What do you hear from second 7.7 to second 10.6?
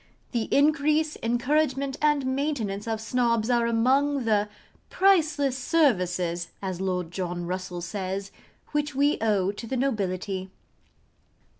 says, which we owe to the nobility.